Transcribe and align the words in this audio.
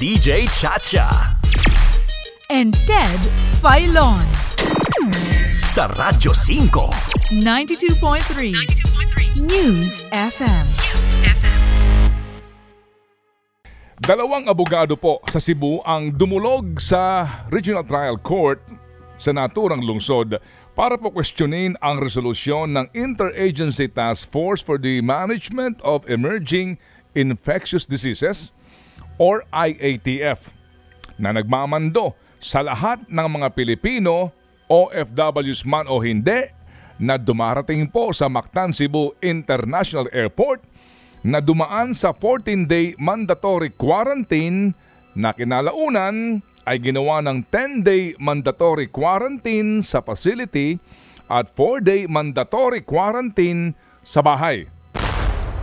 DJ 0.00 0.48
Chacha. 0.48 1.36
and 2.48 2.72
Ted 2.88 3.20
Filon. 3.60 4.24
Sa 5.60 5.92
Radyo 5.92 6.32
5. 6.32 7.36
92.3 7.44 9.44
News 9.44 10.08
FM. 10.08 10.64
Dalawang 14.00 14.48
abogado 14.48 14.96
po 14.96 15.20
sa 15.28 15.36
Cebu 15.36 15.84
ang 15.84 16.16
dumulog 16.16 16.80
sa 16.80 17.28
Regional 17.52 17.84
Trial 17.84 18.16
Court 18.24 18.64
sa 19.20 19.36
naturang 19.36 19.84
lungsod 19.84 20.40
para 20.72 20.96
po 20.96 21.12
questionin 21.12 21.76
ang 21.84 22.00
resolusyon 22.00 22.72
ng 22.72 22.88
Interagency 22.96 23.84
Task 23.84 24.32
Force 24.32 24.64
for 24.64 24.80
the 24.80 25.04
Management 25.04 25.76
of 25.84 26.08
Emerging 26.08 26.80
Infectious 27.12 27.84
Diseases 27.84 28.48
or 29.20 29.44
IATF 29.52 30.48
na 31.20 31.36
nagmamando 31.36 32.16
sa 32.40 32.64
lahat 32.64 33.04
ng 33.04 33.28
mga 33.36 33.52
Pilipino, 33.52 34.32
OFWs 34.72 35.68
man 35.68 35.84
o 35.84 36.00
hindi, 36.00 36.48
na 36.96 37.20
dumarating 37.20 37.84
po 37.92 38.16
sa 38.16 38.32
Mactan 38.32 38.72
Cebu 38.72 39.12
International 39.20 40.08
Airport 40.08 40.64
na 41.20 41.44
dumaan 41.44 41.92
sa 41.92 42.16
14-day 42.16 42.96
mandatory 42.96 43.76
quarantine 43.76 44.72
na 45.12 45.36
kinalaunan 45.36 46.40
ay 46.64 46.76
ginawa 46.80 47.20
ng 47.24 47.44
10-day 47.48 48.16
mandatory 48.16 48.88
quarantine 48.88 49.84
sa 49.84 50.00
facility 50.00 50.80
at 51.28 51.48
4-day 51.52 52.08
mandatory 52.08 52.84
quarantine 52.84 53.76
sa 54.00 54.24
bahay. 54.24 54.68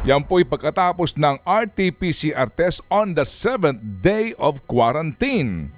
Yan 0.06 0.22
po'y 0.22 0.46
pagkatapos 0.46 1.18
ng 1.18 1.42
RT-PCR 1.42 2.52
test 2.54 2.86
on 2.94 3.18
the 3.18 3.26
7th 3.26 3.82
day 4.04 4.38
of 4.38 4.62
quarantine. 4.70 5.74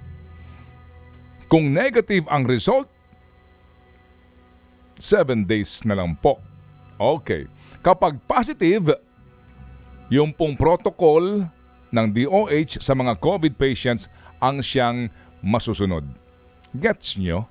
Kung 1.48 1.72
negative 1.72 2.28
ang 2.28 2.44
result, 2.44 2.86
7 5.00 5.48
days 5.48 5.80
na 5.88 5.96
lang 5.96 6.12
po. 6.20 6.36
Okay. 7.00 7.48
Kapag 7.80 8.20
positive, 8.28 8.92
yung 10.12 10.36
pong 10.36 10.52
protocol 10.54 11.48
ng 11.90 12.06
DOH 12.12 12.84
sa 12.84 12.92
mga 12.92 13.16
COVID 13.18 13.56
patients 13.56 14.06
ang 14.36 14.60
siyang 14.60 15.08
masusunod. 15.40 16.04
Gets 16.76 17.16
nyo? 17.18 17.48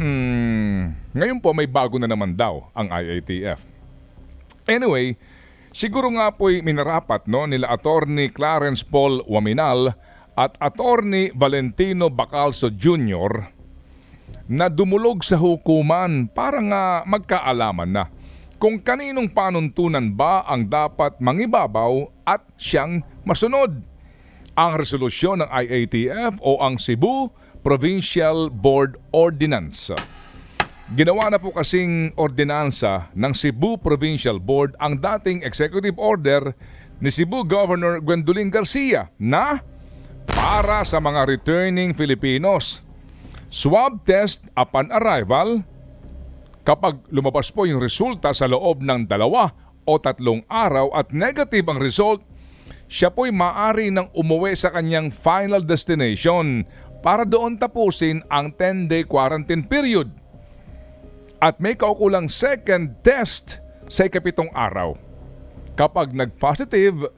Hmm, 0.00 0.96
ngayon 1.12 1.38
po 1.44 1.52
may 1.52 1.68
bago 1.68 2.00
na 2.00 2.08
naman 2.08 2.32
daw 2.32 2.72
ang 2.72 2.88
IATF. 2.88 3.79
Anyway, 4.70 5.18
siguro 5.74 6.06
nga 6.14 6.30
po'y 6.30 6.62
minarapat 6.62 7.26
no, 7.26 7.42
nila 7.42 7.74
Attorney 7.74 8.30
Clarence 8.30 8.86
Paul 8.86 9.26
Waminal 9.26 9.90
at 10.38 10.54
Attorney 10.62 11.34
Valentino 11.34 12.06
Bacalso 12.06 12.70
Jr. 12.70 13.50
na 14.46 14.70
dumulog 14.70 15.26
sa 15.26 15.34
hukuman 15.34 16.30
para 16.30 16.62
nga 16.62 16.84
magkaalaman 17.02 17.90
na 17.90 18.04
kung 18.62 18.78
kaninong 18.78 19.32
panuntunan 19.34 20.14
ba 20.14 20.46
ang 20.46 20.70
dapat 20.70 21.18
mangibabaw 21.18 22.06
at 22.22 22.46
siyang 22.54 23.02
masunod. 23.26 23.74
Ang 24.54 24.72
resolusyon 24.76 25.42
ng 25.42 25.50
IATF 25.50 26.38
o 26.44 26.60
ang 26.62 26.76
Cebu 26.76 27.32
Provincial 27.64 28.52
Board 28.52 29.00
Ordinance. 29.16 29.96
Ginawa 30.90 31.30
na 31.30 31.38
po 31.38 31.54
kasing 31.54 32.18
ordinansa 32.18 33.14
ng 33.14 33.30
Cebu 33.30 33.78
Provincial 33.78 34.42
Board 34.42 34.74
ang 34.82 34.98
dating 34.98 35.46
executive 35.46 35.94
order 35.94 36.50
ni 36.98 37.14
Cebu 37.14 37.46
Governor 37.46 38.02
Gwendolyn 38.02 38.50
Garcia 38.50 39.06
na 39.14 39.62
para 40.26 40.82
sa 40.82 40.98
mga 40.98 41.30
returning 41.30 41.94
Filipinos. 41.94 42.82
Swab 43.54 44.02
test 44.02 44.42
upon 44.58 44.90
arrival 44.90 45.62
kapag 46.66 46.98
lumabas 47.14 47.54
po 47.54 47.70
yung 47.70 47.78
resulta 47.78 48.34
sa 48.34 48.50
loob 48.50 48.82
ng 48.82 49.06
dalawa 49.06 49.54
o 49.86 49.94
tatlong 49.94 50.42
araw 50.50 50.90
at 50.90 51.14
negative 51.14 51.70
ang 51.70 51.78
result, 51.78 52.18
siya 52.90 53.14
po'y 53.14 53.30
maaari 53.30 53.94
nang 53.94 54.10
umuwi 54.10 54.58
sa 54.58 54.74
kanyang 54.74 55.14
final 55.14 55.62
destination 55.62 56.66
para 56.98 57.22
doon 57.22 57.54
tapusin 57.62 58.26
ang 58.26 58.50
10-day 58.58 59.06
quarantine 59.06 59.62
period. 59.62 60.19
At 61.40 61.56
may 61.56 61.72
kaukulang 61.72 62.28
second 62.28 63.00
test 63.00 63.64
sa 63.88 64.04
ikapitong 64.04 64.52
araw. 64.52 64.92
Kapag 65.72 66.12
nag-positive, 66.12 67.08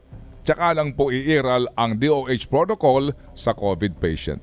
tsaka 0.47 0.78
lang 0.78 0.94
po 0.94 1.10
iiral 1.10 1.66
ang 1.75 1.99
DOH 1.99 2.47
protocol 2.47 3.11
sa 3.34 3.50
COVID 3.50 3.99
patient. 3.99 4.38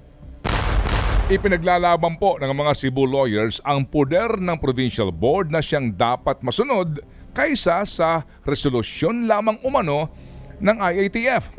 Ipinaglalaban 1.32 2.20
po 2.20 2.36
ng 2.42 2.52
mga 2.52 2.72
Cebu 2.76 3.08
lawyers 3.08 3.64
ang 3.64 3.88
poder 3.88 4.36
ng 4.36 4.60
provincial 4.60 5.16
board 5.16 5.48
na 5.48 5.64
siyang 5.64 5.96
dapat 5.96 6.44
masunod 6.44 7.00
kaysa 7.32 7.88
sa 7.88 8.28
resolusyon 8.44 9.32
lamang 9.32 9.64
umano 9.64 10.12
ng 10.60 10.76
IATF. 10.76 11.56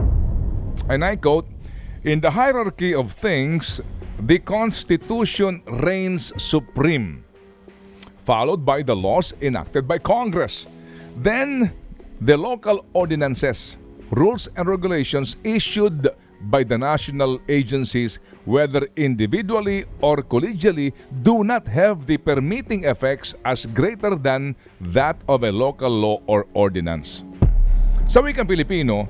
And 0.92 1.00
I 1.00 1.16
quote, 1.16 1.48
In 2.04 2.20
the 2.20 2.36
hierarchy 2.36 2.92
of 2.92 3.16
things, 3.16 3.80
the 4.20 4.36
Constitution 4.42 5.64
reigns 5.80 6.36
supreme, 6.36 7.24
followed 8.20 8.64
by 8.64 8.84
the 8.84 8.94
laws 8.94 9.32
enacted 9.40 9.88
by 9.88 9.98
Congress. 9.98 10.68
Then, 11.16 11.72
the 12.20 12.36
local 12.36 12.84
ordinances, 12.92 13.80
rules 14.12 14.48
and 14.56 14.68
regulations 14.68 15.36
issued 15.42 16.08
by 16.48 16.64
the 16.64 16.76
national 16.76 17.40
agencies, 17.48 18.18
whether 18.48 18.88
individually 18.96 19.84
or 20.00 20.24
collegially, 20.24 20.92
do 21.20 21.44
not 21.44 21.68
have 21.68 22.06
the 22.08 22.16
permitting 22.16 22.84
effects 22.84 23.36
as 23.44 23.68
greater 23.68 24.16
than 24.16 24.56
that 24.80 25.20
of 25.28 25.44
a 25.44 25.52
local 25.52 25.90
law 25.92 26.16
or 26.24 26.48
ordinance. 26.56 27.24
Sa 28.08 28.24
wikang 28.24 28.48
Pilipino, 28.48 29.04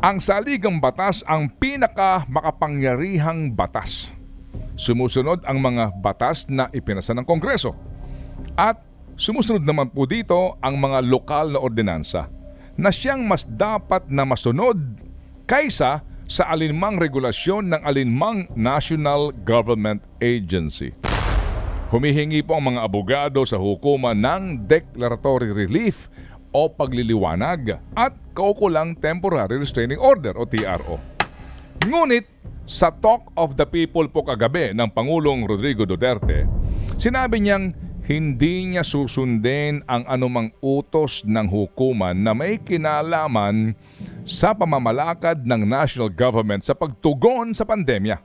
ang 0.00 0.22
saligang 0.22 0.80
batas 0.80 1.20
ang 1.28 1.50
pinaka 1.50 2.24
makapangyarihang 2.30 3.52
batas. 3.52 4.08
Sumusunod 4.78 5.44
ang 5.44 5.60
mga 5.60 5.92
batas 6.00 6.48
na 6.48 6.72
ipinasa 6.72 7.12
ng 7.12 7.26
Kongreso. 7.26 7.89
At 8.56 8.82
sumusunod 9.16 9.64
naman 9.64 9.92
po 9.92 10.04
dito 10.04 10.56
ang 10.60 10.76
mga 10.80 11.04
lokal 11.04 11.52
na 11.54 11.60
ordinansa 11.60 12.28
na 12.80 12.88
siyang 12.88 13.24
mas 13.28 13.44
dapat 13.44 14.08
na 14.08 14.24
masunod 14.24 14.76
kaysa 15.44 16.00
sa 16.30 16.44
alinmang 16.46 16.96
regulasyon 17.02 17.74
ng 17.74 17.82
alinmang 17.82 18.46
national 18.54 19.34
government 19.42 20.00
agency. 20.22 20.94
Humihingi 21.90 22.46
po 22.46 22.54
ang 22.54 22.70
mga 22.70 22.86
abogado 22.86 23.42
sa 23.42 23.58
hukuman 23.58 24.14
ng 24.14 24.62
declaratory 24.70 25.50
relief 25.50 26.06
o 26.54 26.70
pagliliwanag 26.70 27.82
at 27.98 28.14
kaukulang 28.30 28.94
temporary 28.94 29.58
restraining 29.58 29.98
order 29.98 30.38
o 30.38 30.46
TRO. 30.46 31.02
Ngunit 31.82 32.30
sa 32.62 32.94
Talk 32.94 33.34
of 33.34 33.58
the 33.58 33.66
People 33.66 34.06
po 34.06 34.22
kagabi 34.22 34.70
ng 34.70 34.86
Pangulong 34.94 35.42
Rodrigo 35.42 35.82
Duterte, 35.82 36.46
sinabi 36.94 37.42
niyang 37.42 37.74
hindi 38.04 38.70
niya 38.70 38.84
susundin 38.86 39.84
ang 39.84 40.08
anumang 40.08 40.50
utos 40.64 41.22
ng 41.28 41.46
hukuman 41.46 42.16
na 42.16 42.32
may 42.32 42.56
kinalaman 42.56 43.76
sa 44.24 44.56
pamamalakad 44.56 45.44
ng 45.44 45.62
national 45.68 46.08
government 46.08 46.64
sa 46.64 46.72
pagtugon 46.72 47.52
sa 47.52 47.68
pandemya. 47.68 48.20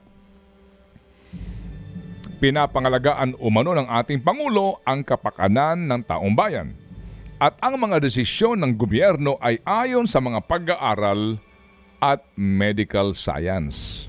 Pinapangalagaan 2.36 3.36
umano 3.40 3.72
ng 3.72 3.88
ating 3.88 4.20
Pangulo 4.20 4.80
ang 4.84 5.00
kapakanan 5.00 5.88
ng 5.88 6.00
taong 6.04 6.36
bayan 6.36 6.76
at 7.36 7.56
ang 7.60 7.76
mga 7.76 8.00
desisyon 8.00 8.60
ng 8.60 8.72
gobyerno 8.76 9.36
ay 9.44 9.60
ayon 9.64 10.08
sa 10.08 10.20
mga 10.20 10.40
pag-aaral 10.44 11.36
at 12.00 12.20
medical 12.36 13.16
science. 13.16 14.04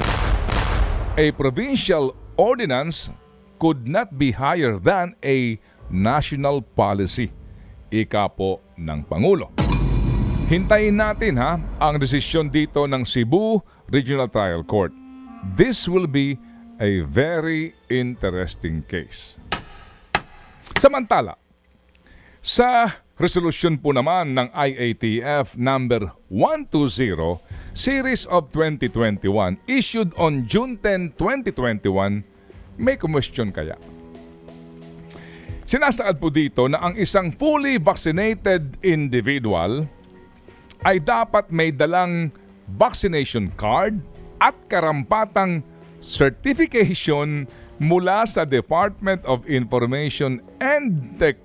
A 1.18 1.31
provincial 1.36 2.16
ordinance 2.38 3.12
could 3.57 3.89
not 3.89 4.15
be 4.15 4.31
higher 4.31 4.77
than 4.77 5.18
a 5.25 5.57
national 5.89 6.62
policy. 6.62 7.33
Ika 7.89 8.30
po 8.31 8.62
ng 8.77 9.04
Pangulo. 9.06 9.51
Hintayin 10.48 10.95
natin 10.95 11.36
ha 11.36 11.59
ang 11.81 12.00
desisyon 12.00 12.48
dito 12.48 12.88
ng 12.88 13.04
Cebu 13.04 13.59
Regional 13.92 14.31
Trial 14.31 14.63
Court. 14.63 14.95
This 15.44 15.88
will 15.92 16.07
be 16.07 16.39
a 16.80 17.04
very 17.04 17.75
interesting 17.92 18.86
case. 18.88 19.36
Samantala, 20.77 21.36
sa 22.39 22.95
resolusyon 23.18 23.81
po 23.81 23.92
naman 23.92 24.38
ng 24.38 24.48
IATF 24.53 25.57
number 25.57 26.13
120 26.30 27.42
series 27.74 28.24
of 28.30 28.53
2021 28.53 29.57
issued 29.65 30.13
on 30.15 30.45
June 30.45 30.77
10, 30.80 31.18
2021, 31.19 32.24
may 32.77 32.95
question 32.95 33.50
kaya? 33.50 33.75
Sinasaad 35.68 36.24
po 36.24 36.31
dito 36.31 36.71
na 36.71 36.79
ang 36.79 36.95
isang 36.95 37.27
fully 37.27 37.75
vaccinated 37.75 38.79
individual 38.79 39.83
ay 40.88 41.03
dapat 41.03 41.51
may 41.51 41.75
dalang 41.75 42.31
vaccination 42.79 43.51
card 43.59 44.00
at 44.39 44.56
karampatang 44.71 45.59
certification 46.00 47.50
mula 47.83 48.24
sa 48.24 48.47
Department 48.47 49.19
of 49.27 49.44
Information 49.44 50.39
and 50.63 51.19
Tech 51.19 51.35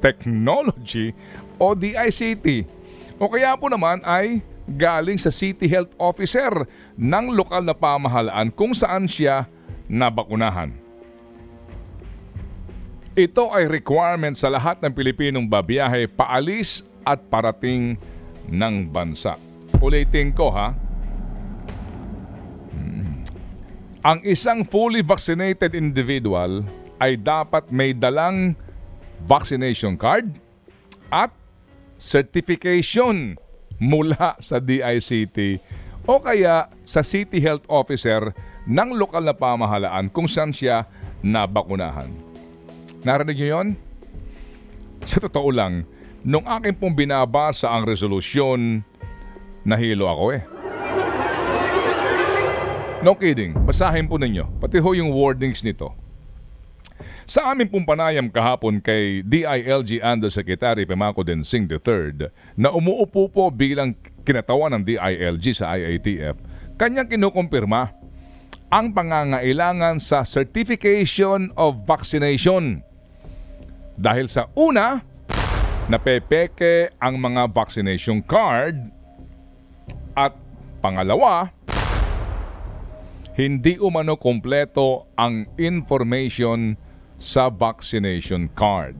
Technology 0.00 1.12
o 1.60 1.76
DICT. 1.76 2.64
O 3.20 3.28
kaya 3.28 3.52
po 3.60 3.68
naman 3.68 4.00
ay 4.00 4.40
galing 4.64 5.20
sa 5.20 5.28
City 5.28 5.68
Health 5.68 5.92
Officer 6.00 6.64
ng 6.96 7.36
lokal 7.36 7.68
na 7.68 7.76
pamahalaan 7.76 8.48
kung 8.54 8.72
saan 8.72 9.04
siya 9.04 9.44
nabakunahan. 9.90 10.70
Ito 13.18 13.50
ay 13.50 13.66
requirement 13.66 14.38
sa 14.38 14.46
lahat 14.46 14.78
ng 14.78 14.94
Pilipinong 14.94 15.50
babiyahe 15.50 16.06
paalis 16.06 16.86
at 17.02 17.18
parating 17.26 17.98
ng 18.46 18.74
bansa. 18.86 19.34
Ulitin 19.82 20.30
ko 20.30 20.54
ha. 20.54 20.70
Ang 24.00 24.24
isang 24.24 24.64
fully 24.64 25.04
vaccinated 25.04 25.76
individual 25.76 26.64
ay 27.02 27.20
dapat 27.20 27.68
may 27.68 27.92
dalang 27.92 28.56
vaccination 29.28 29.98
card 30.00 30.40
at 31.12 31.28
certification 32.00 33.36
mula 33.76 34.40
sa 34.40 34.56
DICT 34.56 35.60
o 36.08 36.20
kaya 36.20 36.68
sa 36.88 37.04
City 37.04 37.40
Health 37.40 37.64
Officer 37.68 38.32
ng 38.68 38.90
lokal 38.96 39.24
na 39.24 39.34
pamahalaan 39.36 40.08
kung 40.12 40.28
saan 40.28 40.52
siya 40.52 40.88
nabakunahan. 41.20 42.12
Narinig 43.00 43.36
niyo 43.40 43.48
yon? 43.56 43.68
Sa 45.08 45.16
totoo 45.20 45.48
lang, 45.48 45.88
nung 46.20 46.44
akin 46.44 46.76
pong 46.76 46.92
binabasa 46.92 47.72
ang 47.72 47.88
resolusyon, 47.88 48.84
nahilo 49.64 50.08
ako 50.08 50.24
eh. 50.36 50.42
No 53.00 53.16
kidding, 53.16 53.56
basahin 53.64 54.04
po 54.04 54.20
ninyo, 54.20 54.60
pati 54.60 54.76
ho 54.76 54.92
yung 54.92 55.08
wordings 55.08 55.64
nito. 55.64 55.96
Sa 57.24 57.48
aming 57.48 57.72
pong 57.72 57.86
panayam 57.88 58.28
kahapon 58.28 58.82
kay 58.82 59.24
DILG 59.24 60.04
Undersecretary 60.04 60.84
Pemaco 60.84 61.24
Densing 61.24 61.64
III 61.64 62.28
na 62.60 62.68
umuupo 62.74 63.30
po 63.32 63.48
bilang 63.48 63.96
kinatawan 64.22 64.76
ng 64.78 64.82
DILG 64.84 65.56
sa 65.56 65.76
IATF, 65.76 66.36
kanyang 66.80 67.08
kinukumpirma 67.08 67.92
ang 68.70 68.94
pangangailangan 68.94 69.98
sa 69.98 70.22
Certification 70.22 71.50
of 71.58 71.82
Vaccination. 71.84 72.86
Dahil 73.98 74.30
sa 74.30 74.46
una, 74.54 75.02
napepeke 75.90 76.94
ang 77.02 77.18
mga 77.18 77.50
vaccination 77.50 78.22
card 78.22 78.78
at 80.14 80.32
pangalawa, 80.78 81.50
hindi 83.34 83.76
umano 83.76 84.14
kompleto 84.14 85.10
ang 85.18 85.50
information 85.58 86.78
sa 87.20 87.50
vaccination 87.52 88.48
card. 88.54 88.96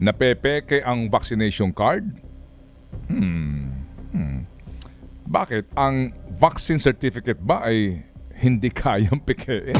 Napepeke 0.00 0.80
ang 0.84 1.08
vaccination 1.08 1.72
card? 1.72 2.29
Hmm. 3.10 3.86
hmm. 4.14 4.40
Bakit? 5.30 5.74
Ang 5.78 6.14
vaccine 6.34 6.82
certificate 6.82 7.38
ba 7.38 7.66
ay 7.66 8.02
hindi 8.38 8.70
kayang 8.80 9.22
pekein? 9.22 9.76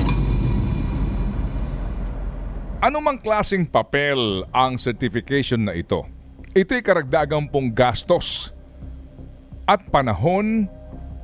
Ano 2.80 3.04
mang 3.04 3.20
klasing 3.20 3.68
papel 3.68 4.48
ang 4.56 4.80
certification 4.80 5.68
na 5.68 5.76
ito? 5.76 6.08
Ito'y 6.56 6.80
karagdagang 6.80 7.52
pong 7.52 7.70
gastos 7.76 8.56
at 9.68 9.84
panahon 9.92 10.64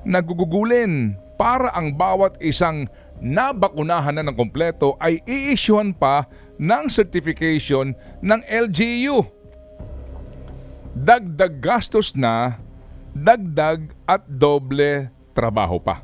na 0.06 0.22
gugugulin 0.22 1.16
para 1.34 1.72
ang 1.72 1.96
bawat 1.96 2.38
isang 2.38 2.86
nabakunahan 3.18 4.20
na 4.20 4.24
ng 4.28 4.36
kompleto 4.36 4.94
ay 5.00 5.20
i-issuean 5.24 5.96
pa 5.96 6.28
ng 6.60 6.88
certification 6.92 7.96
ng 8.20 8.40
LGU. 8.46 9.24
Dagdag 11.06 11.62
gastos 11.62 12.18
na, 12.18 12.58
dagdag 13.14 13.94
at 14.10 14.26
doble 14.26 15.06
trabaho 15.38 15.78
pa. 15.78 16.02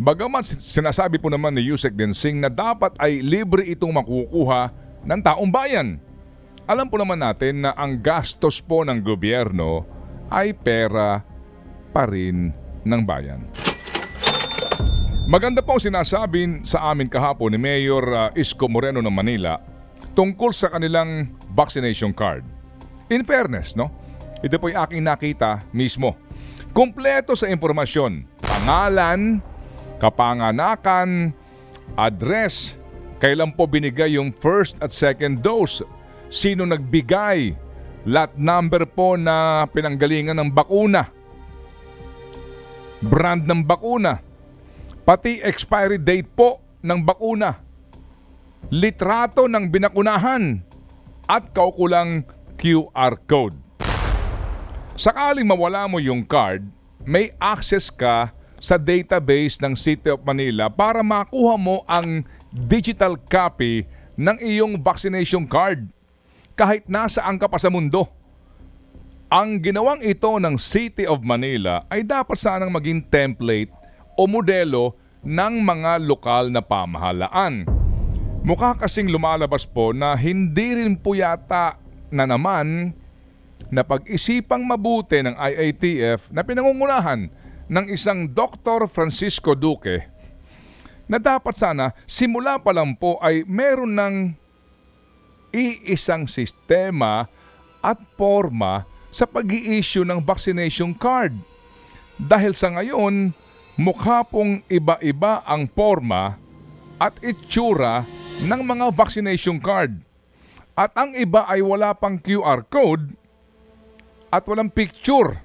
Bagamat 0.00 0.48
sinasabi 0.48 1.20
po 1.20 1.28
naman 1.28 1.52
ni 1.52 1.68
Yusek 1.68 1.92
Densing 1.92 2.40
na 2.40 2.48
dapat 2.48 2.96
ay 2.96 3.20
libre 3.20 3.68
itong 3.68 3.92
makukuha 3.92 4.72
ng 5.04 5.20
taong 5.20 5.52
bayan. 5.52 6.00
Alam 6.64 6.88
po 6.88 6.96
naman 6.96 7.20
natin 7.20 7.68
na 7.68 7.76
ang 7.76 8.00
gastos 8.00 8.64
po 8.64 8.80
ng 8.80 8.96
gobyerno 9.04 9.84
ay 10.32 10.56
pera 10.56 11.20
pa 11.92 12.08
rin 12.08 12.48
ng 12.88 13.02
bayan. 13.04 13.44
Maganda 15.28 15.60
po 15.60 15.76
sinasabi 15.76 16.64
sa 16.64 16.96
amin 16.96 17.12
kahapon 17.12 17.52
ni 17.52 17.60
Mayor 17.60 18.04
uh, 18.08 18.32
Isko 18.32 18.72
Moreno 18.72 19.04
ng 19.04 19.12
Manila 19.12 19.60
tungkol 20.16 20.56
sa 20.56 20.72
kanilang 20.72 21.36
vaccination 21.52 22.16
card. 22.16 22.56
In 23.08 23.24
fairness, 23.24 23.72
no? 23.72 23.88
Ito 24.44 24.60
po 24.60 24.68
yung 24.68 24.84
aking 24.84 25.02
nakita 25.02 25.64
mismo. 25.72 26.14
Kompleto 26.76 27.32
sa 27.32 27.48
informasyon, 27.48 28.28
pangalan, 28.44 29.40
kapanganakan, 29.98 31.32
address, 31.96 32.78
kailan 33.18 33.50
po 33.50 33.66
binigay 33.66 34.14
yung 34.14 34.30
first 34.30 34.78
at 34.84 34.94
second 34.94 35.40
dose, 35.42 35.82
sino 36.28 36.62
nagbigay, 36.68 37.56
lot 38.06 38.30
number 38.38 38.86
po 38.86 39.18
na 39.18 39.66
pinanggalingan 39.72 40.38
ng 40.38 40.50
bakuna, 40.52 41.10
brand 43.02 43.42
ng 43.42 43.64
bakuna, 43.64 44.22
pati 45.02 45.42
expiry 45.42 45.98
date 45.98 46.30
po 46.30 46.62
ng 46.84 47.00
bakuna, 47.02 47.58
litrato 48.70 49.50
ng 49.50 49.64
binakunahan 49.66 50.60
at 51.26 51.50
kaukulang 51.50 52.22
QR 52.58 53.14
code. 53.30 53.54
Sakaling 54.98 55.46
mawala 55.46 55.86
mo 55.86 56.02
yung 56.02 56.26
card, 56.26 56.66
may 57.06 57.30
access 57.38 57.86
ka 57.86 58.34
sa 58.58 58.74
database 58.74 59.62
ng 59.62 59.78
City 59.78 60.10
of 60.10 60.26
Manila 60.26 60.66
para 60.66 61.06
makuha 61.06 61.54
mo 61.54 61.86
ang 61.86 62.26
digital 62.50 63.14
copy 63.14 63.86
ng 64.18 64.42
iyong 64.42 64.74
vaccination 64.82 65.46
card 65.46 65.86
kahit 66.58 66.90
nasaan 66.90 67.38
ka 67.38 67.46
pa 67.46 67.62
sa 67.62 67.70
mundo. 67.70 68.10
Ang 69.30 69.62
ginawang 69.62 70.02
ito 70.02 70.34
ng 70.42 70.58
City 70.58 71.06
of 71.06 71.22
Manila 71.22 71.86
ay 71.86 72.02
dapat 72.02 72.34
sanang 72.34 72.74
maging 72.74 73.06
template 73.06 73.70
o 74.18 74.26
modelo 74.26 74.98
ng 75.22 75.62
mga 75.62 76.02
lokal 76.02 76.50
na 76.50 76.58
pamahalaan. 76.58 77.62
Mukha 78.42 78.74
kasing 78.74 79.12
lumalabas 79.12 79.68
po 79.68 79.94
na 79.94 80.18
hindi 80.18 80.74
rin 80.74 80.98
po 80.98 81.14
yata 81.14 81.78
na 82.08 82.24
naman 82.24 82.96
na 83.68 83.82
pag-isipang 83.84 84.64
mabuti 84.64 85.20
ng 85.20 85.34
IATF 85.36 86.32
na 86.32 86.40
pinangungunahan 86.46 87.28
ng 87.68 87.86
isang 87.92 88.24
Dr. 88.30 88.88
Francisco 88.88 89.52
Duque 89.52 90.08
na 91.08 91.16
dapat 91.16 91.56
sana 91.56 91.96
simula 92.04 92.60
pa 92.60 92.72
lang 92.72 92.92
po 92.96 93.16
ay 93.20 93.44
meron 93.48 93.96
ng 93.96 94.14
iisang 95.52 96.28
sistema 96.28 97.28
at 97.80 97.96
forma 98.20 98.84
sa 99.08 99.24
pag 99.24 99.48
issue 99.48 100.04
ng 100.04 100.20
vaccination 100.20 100.92
card. 100.92 101.32
Dahil 102.20 102.52
sa 102.52 102.68
ngayon, 102.76 103.32
mukha 103.80 104.20
pong 104.26 104.60
iba-iba 104.68 105.40
ang 105.48 105.64
forma 105.72 106.36
at 107.00 107.16
itsura 107.24 108.04
ng 108.44 108.60
mga 108.60 108.92
vaccination 108.92 109.56
card. 109.56 110.07
At 110.78 110.94
ang 110.94 111.10
iba 111.18 111.42
ay 111.50 111.58
wala 111.58 111.90
pang 111.98 112.22
QR 112.22 112.62
code 112.70 113.18
at 114.30 114.46
walang 114.46 114.70
picture. 114.70 115.42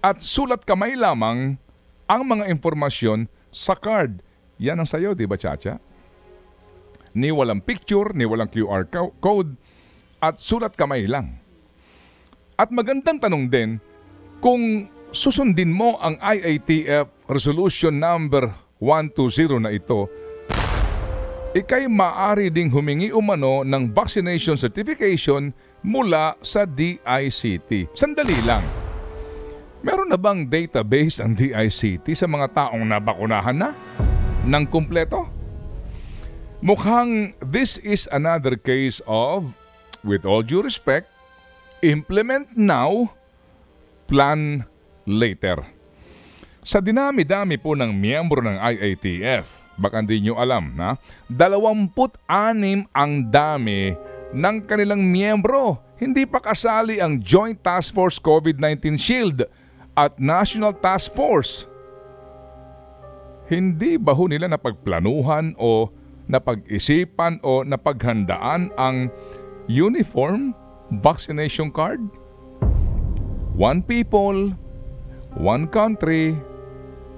At 0.00 0.24
sulat 0.24 0.64
kamay 0.64 0.96
lamang 0.96 1.60
ang 2.08 2.22
mga 2.24 2.48
impormasyon 2.48 3.28
sa 3.52 3.76
card. 3.76 4.24
Yan 4.56 4.80
ang 4.80 4.88
sayo, 4.88 5.12
di 5.12 5.28
ba, 5.28 5.36
Chacha? 5.36 5.76
Ni 7.12 7.28
walang 7.28 7.60
picture, 7.60 8.16
ni 8.16 8.24
walang 8.24 8.48
QR 8.48 8.88
code, 9.20 9.52
at 10.24 10.40
sulat 10.40 10.72
kamay 10.72 11.04
lang. 11.04 11.36
At 12.56 12.72
magandang 12.72 13.20
tanong 13.20 13.52
din 13.52 13.76
kung 14.40 14.88
susundin 15.12 15.68
mo 15.68 16.00
ang 16.00 16.16
IATF 16.24 17.28
Resolution 17.28 18.00
Number 18.00 18.48
120 18.80 19.60
na 19.60 19.76
ito, 19.76 20.08
ikay 21.52 21.84
maari 21.84 22.48
ding 22.48 22.72
humingi 22.72 23.12
umano 23.12 23.60
ng 23.60 23.92
vaccination 23.92 24.56
certification 24.56 25.52
mula 25.84 26.32
sa 26.40 26.64
DICT. 26.64 27.92
Sandali 27.92 28.40
lang. 28.48 28.64
Meron 29.84 30.08
na 30.08 30.16
bang 30.16 30.48
database 30.48 31.20
ang 31.20 31.36
DICT 31.36 32.16
sa 32.16 32.24
mga 32.24 32.46
taong 32.56 32.84
nabakunahan 32.88 33.56
na 33.56 33.70
ng 34.48 34.64
kumpleto? 34.64 35.28
Mukhang 36.62 37.34
this 37.42 37.76
is 37.82 38.08
another 38.14 38.54
case 38.54 39.02
of, 39.04 39.52
with 40.06 40.22
all 40.24 40.40
due 40.40 40.62
respect, 40.62 41.10
implement 41.82 42.48
now 42.54 43.12
plan 44.06 44.64
later. 45.04 45.66
Sa 46.62 46.78
dinami-dami 46.78 47.58
po 47.58 47.74
ng 47.74 47.90
miyembro 47.90 48.38
ng 48.38 48.54
IATF, 48.54 49.61
baka 49.82 49.98
hindi 49.98 50.22
nyo 50.22 50.38
alam 50.38 50.78
na 50.78 50.94
26 51.26 51.90
ang 52.94 53.12
dami 53.26 53.98
ng 54.30 54.56
kanilang 54.64 55.02
miyembro. 55.02 55.82
Hindi 55.98 56.22
pa 56.26 56.38
kasali 56.38 56.98
ang 57.02 57.18
Joint 57.18 57.58
Task 57.62 57.90
Force 57.94 58.22
COVID-19 58.22 58.94
Shield 58.98 59.42
at 59.98 60.18
National 60.18 60.74
Task 60.74 61.10
Force. 61.14 61.66
Hindi 63.46 63.98
ba 63.98 64.16
ho 64.16 64.24
nila 64.26 64.48
napagplanuhan 64.48 65.58
o 65.60 65.92
napag-isipan 66.26 67.42
o 67.44 67.62
napaghandaan 67.62 68.72
ang 68.80 69.12
uniform 69.68 70.56
vaccination 71.04 71.68
card? 71.68 72.00
One 73.52 73.84
people, 73.84 74.56
one 75.36 75.68
country, 75.68 76.32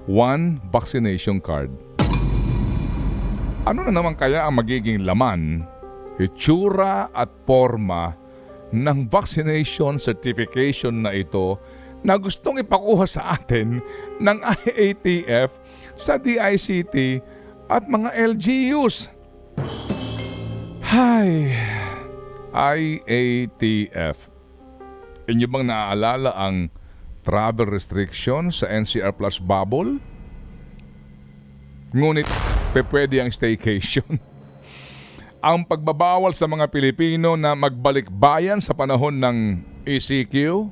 one 0.05 0.59
vaccination 0.69 1.39
card. 1.39 1.71
Ano 3.65 3.81
na 3.81 3.89
naman 3.89 4.13
kaya 4.13 4.45
ang 4.45 4.61
magiging 4.61 5.09
laman, 5.09 5.65
itsura 6.21 7.09
at 7.09 7.33
forma 7.49 8.13
ng 8.69 9.09
vaccination 9.09 9.97
certification 9.97 11.01
na 11.01 11.09
ito 11.09 11.57
na 12.05 12.13
gustong 12.13 12.61
ipakuha 12.61 13.09
sa 13.09 13.33
atin 13.33 13.81
ng 14.21 14.37
IATF 14.37 15.49
sa 15.97 16.21
DICT 16.21 17.25
at 17.65 17.89
mga 17.89 18.13
LGUs? 18.37 19.09
Hay, 20.85 21.49
IATF. 22.53 24.29
Inyo 25.25 25.47
bang 25.49 25.65
naaalala 25.65 26.37
ang 26.37 26.69
travel 27.25 27.65
restriction 27.65 28.53
sa 28.53 28.69
NCR 28.69 29.17
Plus 29.17 29.41
Bubble? 29.41 29.97
Ngunit 31.97 32.29
pwede 32.83 33.23
ang 33.23 33.31
staycation. 33.31 34.19
ang 35.45 35.61
pagbabawal 35.61 36.33
sa 36.33 36.49
mga 36.49 36.65
Pilipino 36.73 37.37
na 37.37 37.53
magbalik 37.53 38.09
bayan 38.09 38.57
sa 38.57 38.73
panahon 38.73 39.13
ng 39.13 39.37
ECQ, 39.85 40.65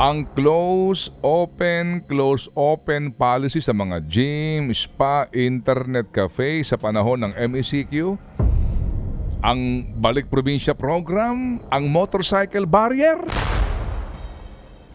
ang 0.00 0.28
close 0.32 1.12
open 1.20 2.04
close 2.04 2.48
open 2.56 3.12
policy 3.12 3.60
sa 3.60 3.76
mga 3.76 4.00
gym, 4.08 4.72
spa, 4.72 5.28
internet 5.32 6.08
cafe 6.08 6.64
sa 6.64 6.80
panahon 6.80 7.20
ng 7.28 7.32
MECQ, 7.36 8.16
ang 9.44 9.60
balik 10.00 10.32
probinsya 10.32 10.72
program, 10.72 11.60
ang 11.68 11.84
motorcycle 11.92 12.64
barrier, 12.64 13.20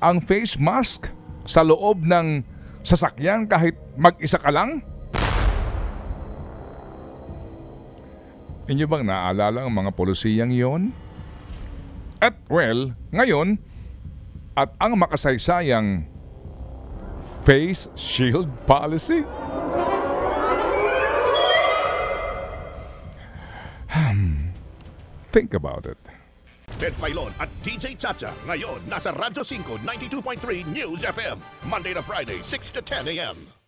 ang 0.01 0.17
face 0.21 0.57
mask 0.57 1.09
sa 1.45 1.61
loob 1.61 2.01
ng 2.01 2.41
sasakyan 2.81 3.45
kahit 3.45 3.77
mag-isa 3.93 4.41
ka 4.41 4.49
lang? 4.49 4.81
Inyo 8.71 8.87
bang 8.87 9.03
naaalala 9.03 9.67
ang 9.67 9.73
mga 9.75 9.91
polisiyang 9.91 10.55
yon? 10.55 10.95
At 12.23 12.39
well, 12.47 12.95
ngayon, 13.11 13.59
at 14.55 14.71
ang 14.79 14.95
makasaysayang 14.95 16.07
face 17.43 17.91
shield 17.99 18.47
policy? 18.63 19.27
Hmm. 23.91 24.55
Think 25.19 25.51
about 25.51 25.83
it. 25.83 25.99
Ted 26.79 26.95
Filon 26.95 27.35
at 27.43 27.51
DJ 27.67 27.99
Chacha. 27.99 28.31
Ngayon, 28.47 28.87
nasa 28.87 29.11
Radyo 29.11 29.43
5, 29.43 29.83
92.3 29.83 30.63
News 30.71 31.03
FM. 31.03 31.43
Monday 31.67 31.91
to 31.91 31.99
Friday, 31.99 32.39
6 32.39 32.71
to 32.71 32.79
10 32.79 33.19
a.m. 33.19 33.60